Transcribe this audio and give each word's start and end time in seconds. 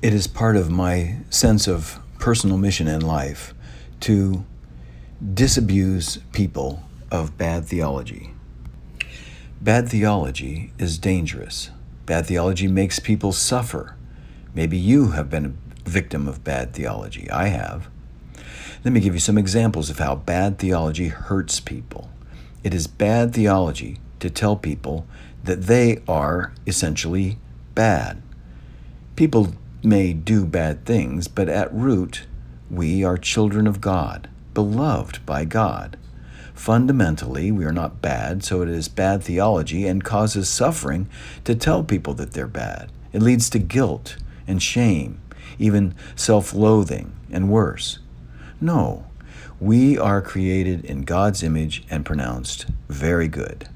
It 0.00 0.14
is 0.14 0.28
part 0.28 0.54
of 0.54 0.70
my 0.70 1.16
sense 1.28 1.66
of 1.66 1.98
personal 2.20 2.56
mission 2.56 2.86
in 2.86 3.00
life 3.00 3.52
to 4.00 4.44
disabuse 5.34 6.18
people 6.32 6.84
of 7.10 7.36
bad 7.36 7.64
theology. 7.64 8.32
Bad 9.60 9.88
theology 9.88 10.72
is 10.78 10.98
dangerous. 10.98 11.70
Bad 12.06 12.26
theology 12.26 12.68
makes 12.68 13.00
people 13.00 13.32
suffer. 13.32 13.96
Maybe 14.54 14.78
you 14.78 15.08
have 15.12 15.28
been 15.28 15.46
a 15.46 15.88
victim 15.88 16.28
of 16.28 16.44
bad 16.44 16.74
theology. 16.74 17.28
I 17.28 17.48
have. 17.48 17.90
Let 18.84 18.92
me 18.92 19.00
give 19.00 19.14
you 19.14 19.20
some 19.20 19.36
examples 19.36 19.90
of 19.90 19.98
how 19.98 20.14
bad 20.14 20.60
theology 20.60 21.08
hurts 21.08 21.58
people. 21.58 22.08
It 22.62 22.72
is 22.72 22.86
bad 22.86 23.34
theology 23.34 23.98
to 24.20 24.30
tell 24.30 24.54
people 24.54 25.08
that 25.42 25.62
they 25.62 26.02
are 26.06 26.52
essentially 26.68 27.38
bad. 27.74 28.22
People 29.16 29.54
may 29.82 30.12
do 30.12 30.44
bad 30.44 30.84
things, 30.84 31.28
but 31.28 31.48
at 31.48 31.72
root, 31.72 32.26
we 32.70 33.04
are 33.04 33.16
children 33.16 33.66
of 33.66 33.80
God, 33.80 34.28
beloved 34.54 35.24
by 35.24 35.44
God. 35.44 35.96
Fundamentally, 36.54 37.52
we 37.52 37.64
are 37.64 37.72
not 37.72 38.02
bad, 38.02 38.42
so 38.42 38.62
it 38.62 38.68
is 38.68 38.88
bad 38.88 39.22
theology 39.22 39.86
and 39.86 40.02
causes 40.02 40.48
suffering 40.48 41.08
to 41.44 41.54
tell 41.54 41.84
people 41.84 42.14
that 42.14 42.32
they're 42.32 42.48
bad. 42.48 42.90
It 43.12 43.22
leads 43.22 43.48
to 43.50 43.58
guilt 43.58 44.16
and 44.46 44.62
shame, 44.62 45.20
even 45.58 45.94
self 46.16 46.52
loathing, 46.52 47.14
and 47.30 47.48
worse. 47.48 48.00
No, 48.60 49.06
we 49.60 49.96
are 49.96 50.20
created 50.20 50.84
in 50.84 51.02
God's 51.02 51.42
image 51.42 51.84
and 51.88 52.04
pronounced 52.04 52.66
very 52.88 53.28
good. 53.28 53.68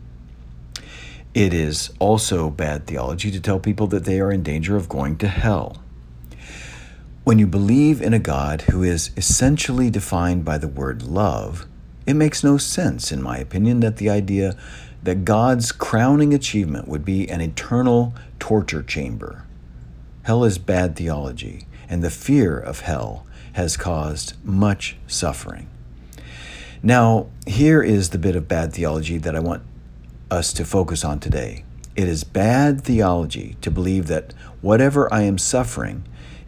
It 1.35 1.55
is 1.55 1.91
also 1.99 2.51
bad 2.51 2.87
theology 2.87 3.31
to 3.31 3.41
tell 3.41 3.59
people 3.59 3.87
that 3.89 4.05
they 4.05 4.21
are 4.21 4.31
in 4.31 4.43
danger 4.43 4.77
of 4.77 4.89
going 4.89 5.17
to 5.19 5.29
hell. 5.29 5.82
When 7.25 7.39
you 7.39 7.47
believe 7.47 8.03
in 8.03 8.13
a 8.13 8.19
God 8.19 8.63
who 8.63 8.83
is 8.83 9.13
essentially 9.17 9.91
defined 9.91 10.45
by 10.45 10.59
the 10.59 10.67
word 10.67 11.05
love, 11.05 11.67
it 12.05 12.15
makes 12.15 12.43
no 12.43 12.59
sense, 12.59 13.13
in 13.13 13.23
my 13.23 13.39
opinion, 13.39 13.79
that 13.79 13.99
the 13.99 14.11
idea 14.11 14.57
that 15.05 15.25
God's 15.25 15.71
crowning 15.71 16.35
achievement 16.35 16.89
would 16.89 17.05
be 17.05 17.31
an 17.31 17.41
eternal 17.41 18.13
torture 18.41 18.83
chamber. 18.83 19.45
Hell 20.25 20.43
is 20.43 20.59
bad 20.59 20.97
theology, 20.97 21.69
and 21.89 22.03
the 22.03 22.11
fear 22.11 22.59
of 22.59 22.81
hell 22.81 23.25
has 23.53 23.77
caused 23.77 24.35
much 24.45 24.97
suffering. 25.07 25.69
Now, 26.83 27.29
here 27.47 27.85
is 27.85 28.11
the 28.11 28.19
bit 28.19 28.35
of 28.35 28.49
bad 28.49 28.73
theology 28.73 29.19
that 29.19 29.37
I 29.37 29.41
want 29.41 29.63
us 30.29 30.53
to 30.55 30.65
focus 30.65 31.05
on 31.05 31.21
today. 31.21 31.63
It 31.95 32.09
is 32.09 32.25
bad 32.25 32.81
theology 32.83 33.57
to 33.61 33.71
believe 33.71 34.09
that 34.09 34.35
whatever 34.61 35.13
I 35.15 35.23
am 35.23 35.39
suffering 35.39 36.03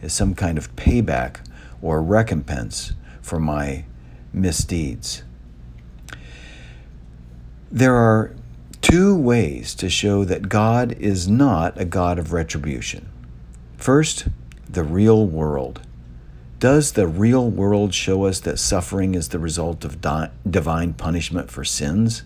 is 0.05 0.13
some 0.13 0.35
kind 0.35 0.57
of 0.57 0.73
payback 0.75 1.37
or 1.81 2.01
recompense 2.01 2.93
for 3.21 3.39
my 3.39 3.83
misdeeds. 4.31 5.23
There 7.71 7.95
are 7.95 8.31
two 8.81 9.15
ways 9.17 9.73
to 9.75 9.89
show 9.89 10.23
that 10.23 10.47
God 10.47 10.93
is 10.93 11.27
not 11.27 11.79
a 11.79 11.85
God 11.85 12.19
of 12.19 12.31
retribution. 12.31 13.09
First, 13.77 14.27
the 14.69 14.83
real 14.83 15.25
world. 15.25 15.81
Does 16.59 16.93
the 16.93 17.07
real 17.07 17.49
world 17.49 17.93
show 17.93 18.25
us 18.25 18.39
that 18.41 18.59
suffering 18.59 19.15
is 19.15 19.29
the 19.29 19.39
result 19.39 19.83
of 19.83 20.01
di- 20.01 20.29
divine 20.49 20.93
punishment 20.93 21.51
for 21.51 21.65
sins? 21.65 22.23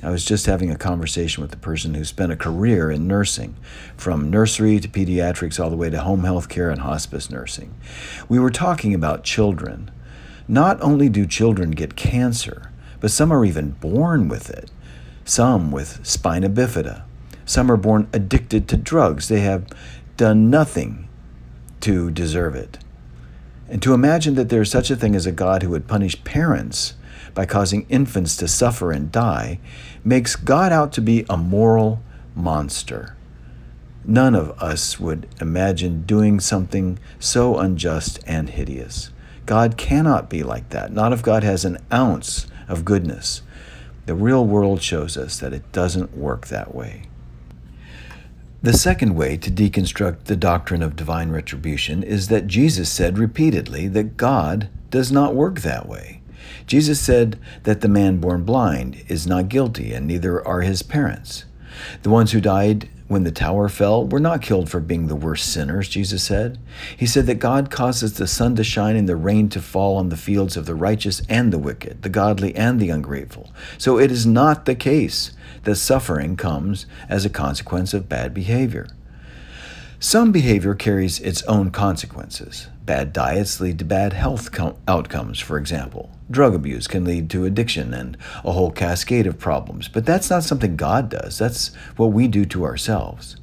I 0.00 0.10
was 0.10 0.24
just 0.24 0.46
having 0.46 0.70
a 0.70 0.76
conversation 0.76 1.42
with 1.42 1.52
a 1.52 1.58
person 1.58 1.94
who 1.94 2.04
spent 2.04 2.30
a 2.30 2.36
career 2.36 2.88
in 2.88 3.08
nursing, 3.08 3.56
from 3.96 4.30
nursery 4.30 4.78
to 4.78 4.88
pediatrics, 4.88 5.58
all 5.58 5.70
the 5.70 5.76
way 5.76 5.90
to 5.90 6.00
home 6.00 6.22
health 6.22 6.48
care 6.48 6.70
and 6.70 6.82
hospice 6.82 7.30
nursing. 7.30 7.74
We 8.28 8.38
were 8.38 8.50
talking 8.50 8.94
about 8.94 9.24
children. 9.24 9.90
Not 10.46 10.80
only 10.80 11.08
do 11.08 11.26
children 11.26 11.72
get 11.72 11.96
cancer, 11.96 12.70
but 13.00 13.10
some 13.10 13.32
are 13.32 13.44
even 13.44 13.70
born 13.70 14.28
with 14.28 14.50
it. 14.50 14.70
Some 15.24 15.72
with 15.72 16.06
spina 16.06 16.48
bifida. 16.48 17.02
Some 17.44 17.70
are 17.70 17.76
born 17.76 18.08
addicted 18.12 18.68
to 18.68 18.76
drugs. 18.76 19.26
They 19.26 19.40
have 19.40 19.66
done 20.16 20.48
nothing 20.48 21.08
to 21.80 22.10
deserve 22.10 22.54
it. 22.54 22.78
And 23.68 23.82
to 23.82 23.94
imagine 23.94 24.34
that 24.36 24.48
there 24.48 24.62
is 24.62 24.70
such 24.70 24.90
a 24.90 24.96
thing 24.96 25.16
as 25.16 25.26
a 25.26 25.32
God 25.32 25.62
who 25.62 25.70
would 25.70 25.88
punish 25.88 26.22
parents 26.24 26.94
by 27.34 27.46
causing 27.46 27.86
infants 27.88 28.36
to 28.36 28.48
suffer 28.48 28.92
and 28.92 29.12
die 29.12 29.60
makes 30.04 30.36
God 30.36 30.72
out 30.72 30.92
to 30.94 31.00
be 31.00 31.24
a 31.28 31.36
moral 31.36 32.00
monster. 32.34 33.16
None 34.04 34.34
of 34.34 34.50
us 34.62 34.98
would 34.98 35.28
imagine 35.40 36.02
doing 36.02 36.40
something 36.40 36.98
so 37.18 37.58
unjust 37.58 38.20
and 38.26 38.48
hideous. 38.48 39.10
God 39.44 39.76
cannot 39.76 40.30
be 40.30 40.42
like 40.42 40.70
that, 40.70 40.92
not 40.92 41.12
if 41.12 41.22
God 41.22 41.42
has 41.42 41.64
an 41.64 41.78
ounce 41.92 42.46
of 42.68 42.84
goodness. 42.84 43.42
The 44.06 44.14
real 44.14 44.46
world 44.46 44.82
shows 44.82 45.16
us 45.16 45.38
that 45.40 45.52
it 45.52 45.70
doesn't 45.72 46.16
work 46.16 46.46
that 46.46 46.74
way. 46.74 47.02
The 48.60 48.72
second 48.72 49.14
way 49.14 49.36
to 49.36 49.50
deconstruct 49.50 50.24
the 50.24 50.36
doctrine 50.36 50.82
of 50.82 50.96
divine 50.96 51.30
retribution 51.30 52.02
is 52.02 52.28
that 52.28 52.46
Jesus 52.46 52.90
said 52.90 53.16
repeatedly 53.16 53.86
that 53.88 54.16
God 54.16 54.68
does 54.90 55.12
not 55.12 55.34
work 55.34 55.60
that 55.60 55.86
way. 55.86 56.17
Jesus 56.66 57.00
said 57.00 57.38
that 57.64 57.80
the 57.80 57.88
man 57.88 58.18
born 58.18 58.44
blind 58.44 59.04
is 59.08 59.26
not 59.26 59.48
guilty, 59.48 59.92
and 59.92 60.06
neither 60.06 60.46
are 60.46 60.62
his 60.62 60.82
parents. 60.82 61.44
The 62.02 62.10
ones 62.10 62.32
who 62.32 62.40
died 62.40 62.88
when 63.08 63.24
the 63.24 63.32
tower 63.32 63.68
fell 63.68 64.06
were 64.06 64.20
not 64.20 64.42
killed 64.42 64.68
for 64.68 64.80
being 64.80 65.06
the 65.06 65.16
worst 65.16 65.50
sinners, 65.50 65.88
Jesus 65.88 66.22
said. 66.22 66.58
He 66.96 67.06
said 67.06 67.26
that 67.26 67.36
God 67.36 67.70
causes 67.70 68.14
the 68.14 68.26
sun 68.26 68.54
to 68.56 68.64
shine 68.64 68.96
and 68.96 69.08
the 69.08 69.16
rain 69.16 69.48
to 69.50 69.62
fall 69.62 69.96
on 69.96 70.10
the 70.10 70.16
fields 70.16 70.56
of 70.56 70.66
the 70.66 70.74
righteous 70.74 71.22
and 71.28 71.52
the 71.52 71.58
wicked, 71.58 72.02
the 72.02 72.10
godly 72.10 72.54
and 72.54 72.78
the 72.78 72.90
ungrateful. 72.90 73.50
So 73.78 73.98
it 73.98 74.10
is 74.10 74.26
not 74.26 74.66
the 74.66 74.74
case 74.74 75.32
that 75.64 75.76
suffering 75.76 76.36
comes 76.36 76.86
as 77.08 77.24
a 77.24 77.30
consequence 77.30 77.94
of 77.94 78.08
bad 78.08 78.34
behavior. 78.34 78.88
Some 80.00 80.30
behavior 80.30 80.76
carries 80.76 81.18
its 81.18 81.42
own 81.44 81.72
consequences. 81.72 82.68
Bad 82.84 83.12
diets 83.12 83.60
lead 83.60 83.80
to 83.80 83.84
bad 83.84 84.12
health 84.12 84.48
outcomes, 84.86 85.40
for 85.40 85.58
example. 85.58 86.10
Drug 86.30 86.54
abuse 86.54 86.86
can 86.86 87.04
lead 87.04 87.28
to 87.30 87.44
addiction 87.44 87.92
and 87.92 88.16
a 88.44 88.52
whole 88.52 88.70
cascade 88.70 89.26
of 89.26 89.40
problems, 89.40 89.88
but 89.88 90.06
that's 90.06 90.30
not 90.30 90.44
something 90.44 90.76
God 90.76 91.08
does. 91.08 91.36
That's 91.36 91.74
what 91.96 92.12
we 92.12 92.28
do 92.28 92.44
to 92.44 92.64
ourselves. 92.64 93.36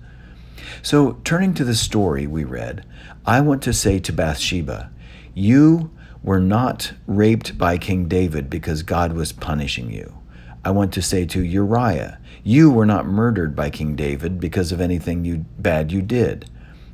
So, 0.82 1.20
turning 1.26 1.54
to 1.56 1.66
the 1.66 1.76
story 1.76 2.26
we 2.26 2.46
read, 2.46 2.86
I 3.26 3.42
want 3.42 3.62
to 3.64 3.74
say 3.74 4.00
to 4.00 4.14
Bathsheba, 4.14 4.92
You 5.34 5.92
were 6.24 6.40
not 6.40 6.94
raped 7.06 7.58
by 7.58 7.78
King 7.78 8.08
David 8.08 8.50
because 8.50 8.82
God 8.82 9.12
was 9.12 9.34
punishing 9.34 9.92
you. 9.92 10.20
I 10.66 10.72
want 10.72 10.92
to 10.94 11.02
say 11.04 11.26
to 11.28 11.44
Uriah, 11.44 12.18
You 12.44 12.72
were 12.72 12.88
not 12.88 13.06
murdered 13.06 13.56
by 13.56 13.70
King 13.70 13.96
David 13.96 14.40
because 14.40 14.72
of 14.72 14.82
anything 14.82 15.24
you, 15.24 15.46
bad 15.60 15.92
you 15.92 16.02
did. 16.02 16.50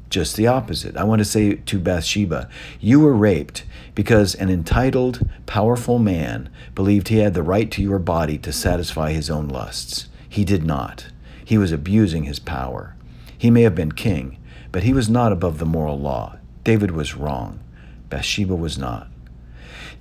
Just 0.09 0.35
the 0.35 0.45
opposite. 0.45 0.97
I 0.97 1.05
want 1.05 1.19
to 1.19 1.25
say 1.25 1.55
to 1.55 1.79
Bathsheba, 1.79 2.49
You 2.81 2.99
were 2.99 3.13
raped 3.13 3.63
because 3.95 4.35
an 4.35 4.49
entitled, 4.49 5.25
powerful 5.45 5.99
man 5.99 6.49
believed 6.75 7.07
he 7.07 7.19
had 7.19 7.33
the 7.33 7.43
right 7.43 7.71
to 7.71 7.81
your 7.81 7.97
body 7.97 8.37
to 8.39 8.51
satisfy 8.51 9.13
his 9.13 9.29
own 9.29 9.47
lusts. 9.47 10.09
He 10.27 10.43
did 10.43 10.65
not. 10.65 11.07
He 11.45 11.57
was 11.57 11.71
abusing 11.71 12.25
his 12.25 12.39
power. 12.39 12.97
He 13.37 13.49
may 13.49 13.61
have 13.61 13.73
been 13.73 13.93
king, 13.93 14.37
but 14.73 14.83
he 14.83 14.91
was 14.91 15.09
not 15.09 15.31
above 15.31 15.59
the 15.59 15.65
moral 15.65 15.97
law. 15.97 16.35
David 16.65 16.91
was 16.91 17.15
wrong. 17.15 17.61
Bathsheba 18.09 18.53
was 18.53 18.77
not. 18.77 19.07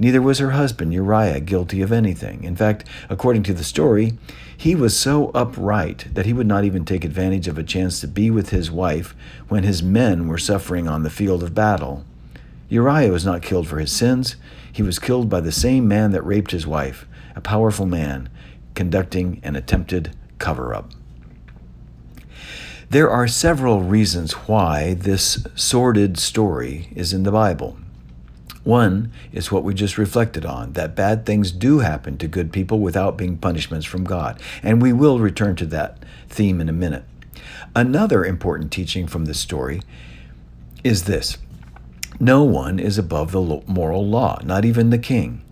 Neither 0.01 0.23
was 0.23 0.39
her 0.39 0.53
husband 0.53 0.95
Uriah 0.95 1.41
guilty 1.41 1.83
of 1.83 1.93
anything. 1.93 2.43
In 2.43 2.57
fact, 2.57 2.85
according 3.11 3.43
to 3.45 3.53
the 3.53 3.63
story, 3.63 4.15
he 4.57 4.75
was 4.75 4.99
so 4.99 5.29
upright 5.35 6.07
that 6.15 6.25
he 6.25 6.33
would 6.33 6.47
not 6.47 6.65
even 6.65 6.87
take 6.87 7.05
advantage 7.05 7.47
of 7.47 7.59
a 7.59 7.63
chance 7.63 8.01
to 8.01 8.09
be 8.09 8.31
with 8.31 8.49
his 8.49 8.71
wife 8.71 9.15
when 9.49 9.63
his 9.63 9.83
men 9.83 10.27
were 10.27 10.39
suffering 10.39 10.89
on 10.89 11.03
the 11.03 11.11
field 11.11 11.43
of 11.43 11.55
battle. 11.55 12.07
Uriah 12.71 13.13
was 13.13 13.27
not 13.27 13.43
killed 13.43 13.69
for 13.69 13.79
his 13.79 13.93
sins. 13.93 14.37
He 14.73 14.83
was 14.83 14.99
killed 14.99 15.29
by 15.29 15.41
the 15.41 15.53
same 15.53 15.87
man 15.87 16.13
that 16.13 16.25
raped 16.25 16.53
his 16.53 16.67
wife, 16.67 17.07
a 17.37 17.43
powerful 17.43 17.85
man 17.85 18.31
conducting 18.75 19.39
an 19.43 19.55
attempted 19.55 20.17
cover 20.39 20.75
up. 20.75 20.93
There 22.89 23.11
are 23.11 23.29
several 23.29 23.83
reasons 23.83 24.33
why 24.33 24.95
this 24.95 25.47
sordid 25.55 26.19
story 26.19 26.89
is 26.97 27.13
in 27.13 27.25
the 27.25 27.33
Bible. 27.33 27.77
One 28.71 29.11
is 29.33 29.51
what 29.51 29.65
we 29.65 29.75
just 29.75 29.99
reflected 29.99 30.47
on 30.47 30.75
that 30.75 30.95
bad 30.95 31.27
things 31.27 31.51
do 31.51 31.81
happen 31.81 32.17
to 32.19 32.29
good 32.29 32.53
people 32.53 32.79
without 32.79 33.19
being 33.19 33.37
punishments 33.37 33.85
from 33.85 34.05
God. 34.05 34.41
And 34.63 34.81
we 34.81 34.93
will 34.93 35.19
return 35.19 35.57
to 35.57 35.67
that 35.67 36.05
theme 36.29 36.61
in 36.61 36.69
a 36.69 36.73
minute. 36.73 37.03
Another 37.75 38.25
important 38.25 38.71
teaching 38.71 39.09
from 39.09 39.25
this 39.25 39.41
story 39.41 39.83
is 40.85 41.03
this 41.03 41.37
no 42.21 42.45
one 42.45 42.79
is 42.79 42.97
above 42.97 43.33
the 43.33 43.41
moral 43.67 44.07
law, 44.07 44.39
not 44.45 44.65
even 44.65 44.91
the 44.91 44.99
king. 44.99 45.43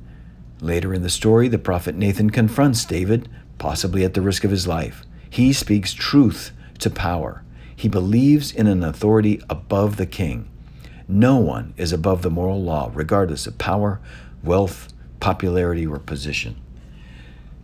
Later 0.60 0.94
in 0.94 1.02
the 1.02 1.10
story, 1.10 1.48
the 1.48 1.58
prophet 1.58 1.96
Nathan 1.96 2.30
confronts 2.30 2.84
David, 2.84 3.28
possibly 3.58 4.04
at 4.04 4.14
the 4.14 4.22
risk 4.22 4.44
of 4.44 4.52
his 4.52 4.68
life. 4.68 5.04
He 5.28 5.52
speaks 5.52 5.92
truth 5.92 6.52
to 6.78 6.88
power. 6.88 7.42
He 7.74 7.88
believes 7.88 8.52
in 8.52 8.68
an 8.68 8.84
authority 8.84 9.42
above 9.50 9.96
the 9.96 10.06
king. 10.06 10.48
No 11.10 11.38
one 11.38 11.72
is 11.78 11.90
above 11.90 12.20
the 12.20 12.30
moral 12.30 12.62
law, 12.62 12.90
regardless 12.92 13.46
of 13.46 13.56
power, 13.56 13.98
wealth, 14.44 14.92
popularity, 15.20 15.86
or 15.86 15.98
position. 15.98 16.56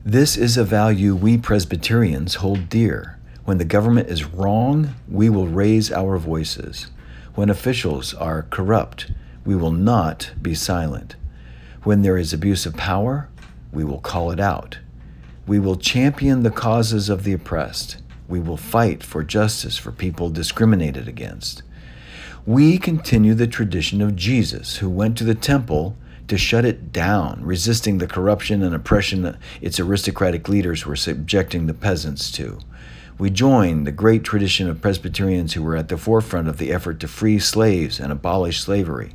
This 0.02 0.38
is 0.38 0.56
a 0.56 0.64
value 0.64 1.14
we 1.14 1.36
Presbyterians 1.36 2.36
hold 2.36 2.70
dear. 2.70 3.18
When 3.44 3.58
the 3.58 3.66
government 3.66 4.08
is 4.08 4.24
wrong, 4.24 4.94
we 5.06 5.28
will 5.28 5.46
raise 5.46 5.92
our 5.92 6.16
voices. 6.16 6.86
When 7.34 7.50
officials 7.50 8.14
are 8.14 8.46
corrupt, 8.48 9.10
we 9.44 9.54
will 9.54 9.72
not 9.72 10.32
be 10.40 10.54
silent. 10.54 11.16
When 11.82 12.00
there 12.00 12.16
is 12.16 12.32
abuse 12.32 12.64
of 12.64 12.76
power, 12.76 13.28
we 13.72 13.84
will 13.84 14.00
call 14.00 14.30
it 14.30 14.40
out. 14.40 14.78
We 15.46 15.58
will 15.58 15.76
champion 15.76 16.44
the 16.44 16.50
causes 16.50 17.10
of 17.10 17.24
the 17.24 17.34
oppressed. 17.34 17.98
We 18.26 18.40
will 18.40 18.56
fight 18.56 19.02
for 19.02 19.22
justice 19.22 19.76
for 19.76 19.92
people 19.92 20.30
discriminated 20.30 21.08
against. 21.08 21.62
We 22.46 22.76
continue 22.76 23.32
the 23.32 23.46
tradition 23.46 24.02
of 24.02 24.16
Jesus, 24.16 24.76
who 24.76 24.90
went 24.90 25.16
to 25.16 25.24
the 25.24 25.34
temple 25.34 25.96
to 26.28 26.36
shut 26.36 26.66
it 26.66 26.92
down, 26.92 27.40
resisting 27.42 27.96
the 27.96 28.06
corruption 28.06 28.62
and 28.62 28.74
oppression 28.74 29.22
that 29.22 29.36
its 29.62 29.80
aristocratic 29.80 30.46
leaders 30.46 30.84
were 30.84 30.94
subjecting 30.94 31.66
the 31.66 31.72
peasants 31.72 32.30
to. 32.32 32.58
We 33.16 33.30
join 33.30 33.84
the 33.84 33.92
great 33.92 34.24
tradition 34.24 34.68
of 34.68 34.82
Presbyterians 34.82 35.54
who 35.54 35.62
were 35.62 35.74
at 35.74 35.88
the 35.88 35.96
forefront 35.96 36.46
of 36.46 36.58
the 36.58 36.70
effort 36.70 37.00
to 37.00 37.08
free 37.08 37.38
slaves 37.38 37.98
and 37.98 38.12
abolish 38.12 38.60
slavery. 38.60 39.12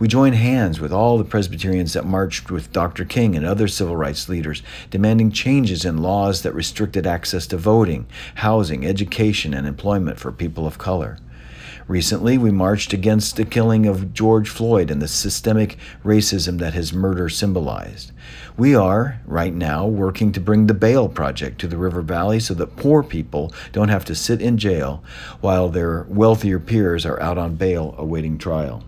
We 0.00 0.08
join 0.08 0.32
hands 0.32 0.80
with 0.80 0.92
all 0.92 1.16
the 1.16 1.22
Presbyterians 1.22 1.92
that 1.92 2.04
marched 2.04 2.50
with 2.50 2.72
Dr. 2.72 3.04
King 3.04 3.36
and 3.36 3.46
other 3.46 3.68
civil 3.68 3.94
rights 3.94 4.28
leaders, 4.28 4.64
demanding 4.90 5.30
changes 5.30 5.84
in 5.84 5.98
laws 5.98 6.42
that 6.42 6.56
restricted 6.56 7.06
access 7.06 7.46
to 7.46 7.56
voting, 7.56 8.06
housing, 8.34 8.84
education, 8.84 9.54
and 9.54 9.64
employment 9.64 10.18
for 10.18 10.32
people 10.32 10.66
of 10.66 10.76
color. 10.76 11.18
Recently, 11.86 12.38
we 12.38 12.50
marched 12.50 12.94
against 12.94 13.36
the 13.36 13.44
killing 13.44 13.86
of 13.86 14.14
George 14.14 14.48
Floyd 14.48 14.90
and 14.90 15.02
the 15.02 15.08
systemic 15.08 15.76
racism 16.02 16.58
that 16.58 16.72
his 16.72 16.94
murder 16.94 17.28
symbolized. 17.28 18.10
We 18.56 18.74
are, 18.74 19.20
right 19.26 19.52
now, 19.52 19.86
working 19.86 20.32
to 20.32 20.40
bring 20.40 20.66
the 20.66 20.72
Bail 20.72 21.10
Project 21.10 21.60
to 21.60 21.68
the 21.68 21.76
River 21.76 22.00
Valley 22.00 22.40
so 22.40 22.54
that 22.54 22.76
poor 22.76 23.02
people 23.02 23.52
don't 23.72 23.90
have 23.90 24.04
to 24.06 24.14
sit 24.14 24.40
in 24.40 24.56
jail 24.56 25.04
while 25.42 25.68
their 25.68 26.06
wealthier 26.08 26.58
peers 26.58 27.04
are 27.04 27.20
out 27.20 27.36
on 27.36 27.56
bail 27.56 27.94
awaiting 27.98 28.38
trial. 28.38 28.82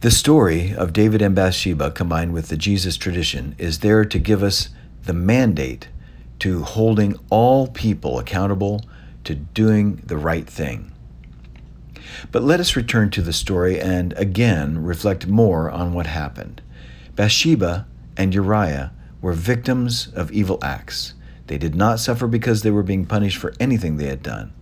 The 0.00 0.10
story 0.10 0.74
of 0.74 0.92
David 0.92 1.22
and 1.22 1.34
Bathsheba, 1.34 1.92
combined 1.92 2.32
with 2.32 2.48
the 2.48 2.56
Jesus 2.56 2.96
tradition, 2.96 3.54
is 3.56 3.78
there 3.78 4.04
to 4.04 4.18
give 4.18 4.42
us 4.42 4.70
the 5.04 5.12
mandate 5.12 5.88
to 6.40 6.64
holding 6.64 7.18
all 7.30 7.68
people 7.68 8.18
accountable 8.18 8.84
to 9.24 9.34
doing 9.34 10.02
the 10.04 10.16
right 10.16 10.46
thing. 10.46 10.92
But 12.32 12.42
let 12.42 12.60
us 12.60 12.76
return 12.76 13.10
to 13.10 13.22
the 13.22 13.32
story 13.32 13.80
and 13.80 14.12
again 14.14 14.82
reflect 14.82 15.26
more 15.26 15.70
on 15.70 15.92
what 15.92 16.06
happened. 16.06 16.62
Bathsheba 17.14 17.86
and 18.16 18.34
Uriah 18.34 18.92
were 19.20 19.32
victims 19.32 20.08
of 20.14 20.30
evil 20.32 20.58
acts. 20.62 21.14
They 21.46 21.58
did 21.58 21.74
not 21.74 22.00
suffer 22.00 22.26
because 22.26 22.62
they 22.62 22.70
were 22.70 22.82
being 22.82 23.06
punished 23.06 23.38
for 23.38 23.54
anything 23.58 23.96
they 23.96 24.08
had 24.08 24.22
done. 24.22 24.52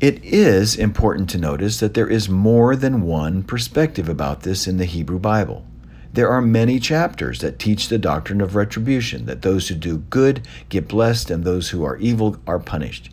It 0.00 0.22
is 0.24 0.74
important 0.74 1.30
to 1.30 1.38
notice 1.38 1.78
that 1.78 1.94
there 1.94 2.08
is 2.08 2.28
more 2.28 2.74
than 2.74 3.02
one 3.02 3.44
perspective 3.44 4.08
about 4.08 4.42
this 4.42 4.66
in 4.66 4.78
the 4.78 4.84
Hebrew 4.84 5.20
Bible. 5.20 5.64
There 6.12 6.28
are 6.28 6.42
many 6.42 6.78
chapters 6.78 7.40
that 7.40 7.58
teach 7.58 7.88
the 7.88 7.98
doctrine 7.98 8.40
of 8.40 8.54
retribution, 8.54 9.26
that 9.26 9.42
those 9.42 9.68
who 9.68 9.76
do 9.76 9.98
good 9.98 10.46
get 10.68 10.88
blessed 10.88 11.30
and 11.30 11.44
those 11.44 11.70
who 11.70 11.84
are 11.84 11.96
evil 11.98 12.36
are 12.46 12.58
punished. 12.58 13.10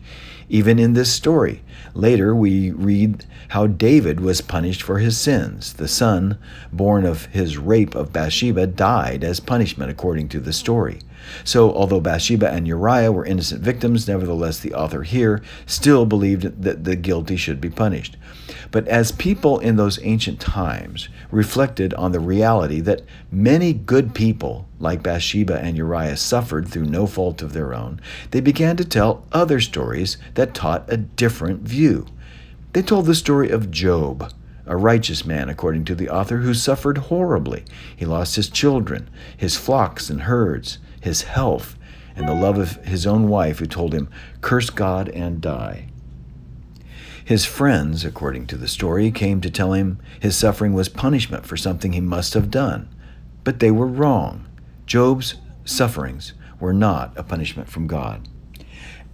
Even 0.52 0.80
in 0.80 0.94
this 0.94 1.12
story, 1.12 1.62
later 1.94 2.34
we 2.34 2.72
read 2.72 3.24
how 3.50 3.68
David 3.68 4.18
was 4.18 4.40
punished 4.40 4.82
for 4.82 4.98
his 4.98 5.16
sins. 5.16 5.74
The 5.74 5.86
son, 5.86 6.38
born 6.72 7.06
of 7.06 7.26
his 7.26 7.56
rape 7.56 7.94
of 7.94 8.12
Bathsheba, 8.12 8.66
died 8.66 9.22
as 9.22 9.38
punishment 9.38 9.92
according 9.92 10.28
to 10.30 10.40
the 10.40 10.52
story. 10.52 10.98
So, 11.44 11.72
although 11.72 12.00
Bathsheba 12.00 12.50
and 12.50 12.66
Uriah 12.66 13.12
were 13.12 13.24
innocent 13.24 13.62
victims, 13.62 14.08
nevertheless, 14.08 14.58
the 14.58 14.74
author 14.74 15.04
here 15.04 15.40
still 15.66 16.04
believed 16.04 16.62
that 16.62 16.82
the 16.82 16.96
guilty 16.96 17.36
should 17.36 17.60
be 17.60 17.70
punished. 17.70 18.16
But 18.72 18.88
as 18.88 19.12
people 19.12 19.60
in 19.60 19.76
those 19.76 20.00
ancient 20.02 20.40
times 20.40 21.08
reflected 21.30 21.94
on 21.94 22.10
the 22.10 22.18
reality 22.18 22.80
that 22.80 23.02
many 23.30 23.72
good 23.72 24.14
people, 24.16 24.66
like 24.80 25.02
Bathsheba 25.02 25.60
and 25.60 25.76
Uriah, 25.76 26.16
suffered 26.16 26.66
through 26.66 26.86
no 26.86 27.06
fault 27.06 27.42
of 27.42 27.52
their 27.52 27.74
own, 27.74 28.00
they 28.32 28.40
began 28.40 28.76
to 28.78 28.84
tell 28.84 29.24
other 29.30 29.60
stories 29.60 30.16
that 30.34 30.54
taught 30.54 30.90
a 30.92 30.96
different 30.96 31.60
view. 31.62 32.06
They 32.72 32.82
told 32.82 33.06
the 33.06 33.14
story 33.14 33.50
of 33.50 33.70
Job 33.70 34.32
a 34.66 34.76
righteous 34.76 35.26
man, 35.26 35.48
according 35.48 35.84
to 35.86 35.96
the 35.96 36.08
author, 36.08 36.38
who 36.38 36.54
suffered 36.54 36.98
horribly. 36.98 37.64
He 37.96 38.06
lost 38.06 38.36
his 38.36 38.48
children, 38.48 39.10
his 39.36 39.56
flocks 39.56 40.08
and 40.08 40.22
herds, 40.22 40.78
his 41.00 41.22
health, 41.22 41.76
and 42.14 42.28
the 42.28 42.34
love 42.34 42.56
of 42.56 42.76
his 42.84 43.06
own 43.06 43.28
wife, 43.28 43.58
who 43.58 43.66
told 43.66 43.92
him, 43.92 44.08
Curse 44.40 44.70
God 44.70 45.08
and 45.08 45.40
die. 45.40 45.88
His 47.24 47.44
friends, 47.44 48.04
according 48.04 48.46
to 48.46 48.56
the 48.56 48.68
story, 48.68 49.10
came 49.10 49.40
to 49.40 49.50
tell 49.50 49.72
him 49.72 49.98
his 50.20 50.36
suffering 50.36 50.72
was 50.72 50.88
punishment 50.88 51.46
for 51.46 51.56
something 51.56 51.92
he 51.92 52.00
must 52.00 52.34
have 52.34 52.50
done. 52.50 52.88
But 53.42 53.58
they 53.58 53.70
were 53.70 53.86
wrong. 53.86 54.46
Job's 54.90 55.36
sufferings 55.64 56.32
were 56.58 56.72
not 56.72 57.16
a 57.16 57.22
punishment 57.22 57.68
from 57.68 57.86
God. 57.86 58.28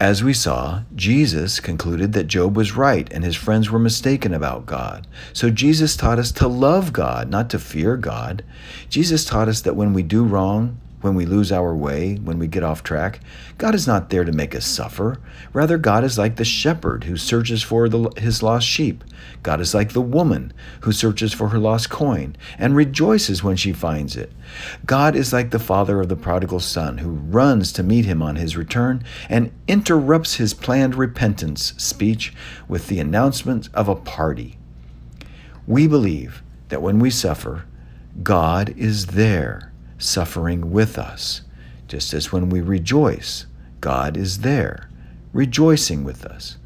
As 0.00 0.25
we 0.25 0.32
saw, 0.32 0.84
Jesus 0.94 1.61
concluded 1.61 2.14
that 2.14 2.28
Job 2.28 2.56
was 2.56 2.75
right 2.75 3.06
and 3.12 3.23
his 3.23 3.37
friends 3.37 3.70
were 3.70 3.78
mistaken 3.78 4.32
about 4.32 4.64
God. 4.64 5.06
So 5.34 5.50
Jesus 5.50 5.94
taught 5.94 6.19
us 6.19 6.32
to 6.32 6.49
love 6.49 6.94
God, 6.94 7.28
not 7.28 7.50
to 7.50 7.58
fear 7.58 7.99
God. 7.99 8.43
Jesus 8.88 9.26
taught 9.26 9.49
us 9.49 9.61
that 9.61 9.76
when 9.76 9.93
we 9.93 10.02
do 10.02 10.25
wrong, 10.25 10.81
when 11.01 11.15
we 11.15 11.27
lose 11.27 11.53
our 11.53 11.75
way, 11.75 12.17
when 12.17 12.39
we 12.39 12.47
get 12.47 12.63
off 12.63 12.83
track, 12.83 13.21
God 13.59 13.75
is 13.75 13.87
not 13.87 14.11
there 14.11 14.25
to 14.25 14.33
make 14.33 14.55
us 14.55 14.67
suffer. 14.67 15.19
Rather, 15.53 15.79
God 15.79 16.05
is 16.05 16.19
like 16.19 16.37
the 16.37 16.45
shepherd 16.45 17.05
who 17.05 17.17
searches 17.17 17.63
for 17.63 17.89
the, 17.89 18.11
his 18.17 18.43
lost 18.43 18.67
sheep. 18.67 19.05
God 19.43 19.61
is 19.61 19.75
like 19.75 19.93
the 19.93 20.01
woman 20.01 20.53
who 20.81 20.93
searches 20.93 21.33
for 21.33 21.49
her 21.49 21.59
lost 21.59 21.91
coin 21.91 22.37
and 22.59 22.75
rejoices 22.75 23.43
when 23.43 23.57
she 23.57 23.73
finds 23.73 24.17
it. 24.17 24.33
God 24.85 25.15
is 25.15 25.33
like 25.33 25.51
the 25.51 25.59
father 25.59 26.01
of 26.01 26.09
the 26.09 26.17
prodigal 26.17 26.61
son 26.61 26.99
who 26.99 27.11
runs 27.11 27.73
to 27.73 27.83
meet 27.83 28.05
him 28.05 28.23
on 28.23 28.37
his 28.37 28.57
return 28.57 29.05
and 29.29 29.53
interrupts 29.69 30.37
his 30.37 30.55
planned 30.55 30.95
repentance 30.95 31.75
speech 31.77 32.33
with 32.69 32.89
the 32.89 32.99
announcement 32.99 33.69
of 33.75 33.88
a 33.88 33.97
party. 33.97 34.59
We 35.67 35.87
believe 35.87 36.43
that 36.69 36.83
when 36.83 36.99
we 36.99 37.11
suffer, 37.11 37.67
God 38.23 38.71
is 38.76 39.09
there 39.09 39.73
suffering 39.99 40.71
with 40.71 40.99
us. 40.99 41.43
Just 41.88 42.12
as 42.12 42.33
when 42.33 42.49
we 42.49 42.61
rejoice, 42.61 43.47
God 43.81 44.17
is 44.17 44.41
there, 44.41 44.88
rejoicing 45.33 46.05
with 46.05 46.25
us. 46.25 46.57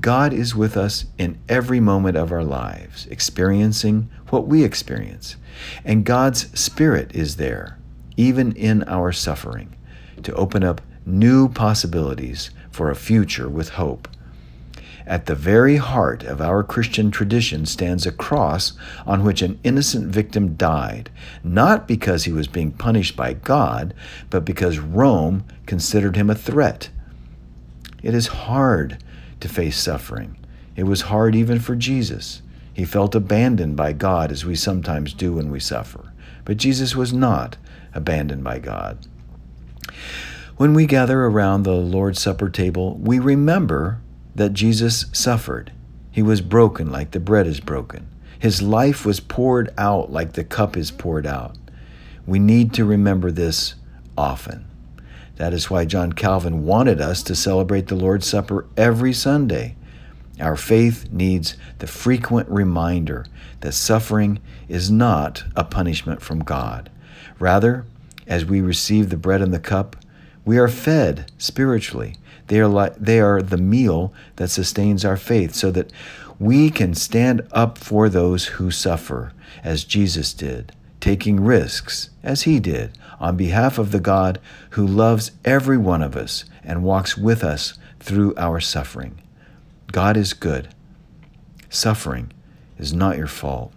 God 0.00 0.32
is 0.32 0.54
with 0.54 0.76
us 0.76 1.06
in 1.16 1.38
every 1.48 1.80
moment 1.80 2.16
of 2.16 2.32
our 2.32 2.44
lives, 2.44 3.06
experiencing 3.06 4.10
what 4.28 4.46
we 4.46 4.62
experience. 4.62 5.36
And 5.84 6.04
God's 6.04 6.58
Spirit 6.58 7.14
is 7.14 7.36
there, 7.36 7.78
even 8.16 8.52
in 8.52 8.82
our 8.84 9.12
suffering, 9.12 9.74
to 10.22 10.34
open 10.34 10.62
up 10.62 10.80
new 11.06 11.48
possibilities 11.48 12.50
for 12.70 12.90
a 12.90 12.96
future 12.96 13.48
with 13.48 13.70
hope. 13.70 14.08
At 15.06 15.26
the 15.26 15.36
very 15.36 15.76
heart 15.76 16.24
of 16.24 16.40
our 16.40 16.64
Christian 16.64 17.12
tradition 17.12 17.64
stands 17.64 18.06
a 18.06 18.12
cross 18.12 18.72
on 19.06 19.22
which 19.22 19.40
an 19.40 19.60
innocent 19.62 20.08
victim 20.08 20.56
died, 20.56 21.10
not 21.44 21.86
because 21.86 22.24
he 22.24 22.32
was 22.32 22.48
being 22.48 22.72
punished 22.72 23.16
by 23.16 23.34
God, 23.34 23.94
but 24.30 24.44
because 24.44 24.80
Rome 24.80 25.44
considered 25.64 26.16
him 26.16 26.28
a 26.28 26.34
threat. 26.34 26.88
It 28.02 28.14
is 28.14 28.26
hard 28.26 28.98
to 29.38 29.48
face 29.48 29.78
suffering. 29.78 30.36
It 30.74 30.84
was 30.84 31.02
hard 31.02 31.36
even 31.36 31.60
for 31.60 31.76
Jesus. 31.76 32.42
He 32.74 32.84
felt 32.84 33.14
abandoned 33.14 33.76
by 33.76 33.92
God 33.92 34.32
as 34.32 34.44
we 34.44 34.56
sometimes 34.56 35.14
do 35.14 35.34
when 35.34 35.50
we 35.50 35.60
suffer. 35.60 36.12
But 36.44 36.56
Jesus 36.56 36.96
was 36.96 37.12
not 37.12 37.56
abandoned 37.94 38.42
by 38.42 38.58
God. 38.58 38.98
When 40.56 40.74
we 40.74 40.86
gather 40.86 41.24
around 41.24 41.62
the 41.62 41.72
Lord's 41.72 42.20
Supper 42.20 42.48
table, 42.50 42.96
we 42.96 43.18
remember 43.18 44.00
that 44.36 44.52
Jesus 44.52 45.06
suffered. 45.12 45.72
He 46.10 46.22
was 46.22 46.40
broken 46.40 46.90
like 46.90 47.10
the 47.10 47.20
bread 47.20 47.46
is 47.46 47.60
broken. 47.60 48.08
His 48.38 48.62
life 48.62 49.04
was 49.04 49.18
poured 49.18 49.72
out 49.76 50.12
like 50.12 50.34
the 50.34 50.44
cup 50.44 50.76
is 50.76 50.90
poured 50.90 51.26
out. 51.26 51.56
We 52.26 52.38
need 52.38 52.72
to 52.74 52.84
remember 52.84 53.30
this 53.30 53.74
often. 54.16 54.66
That 55.36 55.52
is 55.52 55.70
why 55.70 55.84
John 55.84 56.12
Calvin 56.12 56.64
wanted 56.64 57.00
us 57.00 57.22
to 57.24 57.34
celebrate 57.34 57.88
the 57.88 57.94
Lord's 57.94 58.26
Supper 58.26 58.66
every 58.76 59.12
Sunday. 59.12 59.76
Our 60.40 60.56
faith 60.56 61.10
needs 61.10 61.56
the 61.78 61.86
frequent 61.86 62.48
reminder 62.48 63.24
that 63.60 63.72
suffering 63.72 64.38
is 64.68 64.90
not 64.90 65.44
a 65.54 65.64
punishment 65.64 66.20
from 66.20 66.40
God. 66.40 66.90
Rather, 67.38 67.86
as 68.26 68.44
we 68.44 68.60
receive 68.60 69.08
the 69.08 69.16
bread 69.16 69.40
and 69.40 69.52
the 69.52 69.58
cup, 69.58 69.96
we 70.44 70.58
are 70.58 70.68
fed 70.68 71.30
spiritually 71.38 72.16
they 72.46 72.60
are, 72.60 72.68
like, 72.68 72.96
they 72.96 73.20
are 73.20 73.42
the 73.42 73.56
meal 73.56 74.12
that 74.36 74.48
sustains 74.48 75.04
our 75.04 75.16
faith, 75.16 75.54
so 75.54 75.70
that 75.70 75.90
we 76.38 76.70
can 76.70 76.94
stand 76.94 77.46
up 77.52 77.78
for 77.78 78.08
those 78.08 78.46
who 78.46 78.70
suffer, 78.70 79.32
as 79.64 79.84
Jesus 79.84 80.32
did, 80.34 80.72
taking 81.00 81.40
risks, 81.40 82.10
as 82.22 82.42
he 82.42 82.60
did, 82.60 82.96
on 83.18 83.36
behalf 83.36 83.78
of 83.78 83.90
the 83.92 84.00
God 84.00 84.38
who 84.70 84.86
loves 84.86 85.30
every 85.44 85.78
one 85.78 86.02
of 86.02 86.16
us 86.16 86.44
and 86.62 86.82
walks 86.82 87.16
with 87.16 87.42
us 87.42 87.78
through 88.00 88.34
our 88.36 88.60
suffering. 88.60 89.20
God 89.92 90.16
is 90.16 90.32
good. 90.32 90.68
Suffering 91.70 92.32
is 92.78 92.92
not 92.92 93.16
your 93.16 93.26
fault. 93.26 93.72